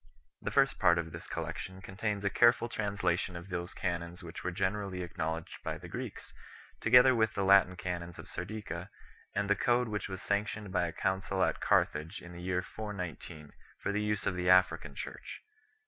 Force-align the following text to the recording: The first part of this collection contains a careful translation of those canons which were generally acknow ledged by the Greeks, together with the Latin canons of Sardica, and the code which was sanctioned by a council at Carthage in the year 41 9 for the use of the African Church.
The 0.41 0.49
first 0.49 0.79
part 0.79 0.97
of 0.97 1.11
this 1.11 1.27
collection 1.27 1.79
contains 1.79 2.25
a 2.25 2.31
careful 2.31 2.67
translation 2.67 3.35
of 3.35 3.49
those 3.49 3.75
canons 3.75 4.23
which 4.23 4.43
were 4.43 4.49
generally 4.49 5.07
acknow 5.07 5.35
ledged 5.35 5.59
by 5.63 5.77
the 5.77 5.87
Greeks, 5.87 6.33
together 6.79 7.13
with 7.13 7.35
the 7.35 7.43
Latin 7.43 7.75
canons 7.75 8.17
of 8.17 8.25
Sardica, 8.27 8.89
and 9.35 9.47
the 9.47 9.55
code 9.55 9.89
which 9.89 10.09
was 10.09 10.23
sanctioned 10.23 10.71
by 10.71 10.87
a 10.87 10.91
council 10.91 11.43
at 11.43 11.61
Carthage 11.61 12.19
in 12.19 12.33
the 12.33 12.41
year 12.41 12.63
41 12.63 13.17
9 13.29 13.51
for 13.77 13.91
the 13.91 14.01
use 14.01 14.25
of 14.25 14.33
the 14.33 14.49
African 14.49 14.95
Church. 14.95 15.43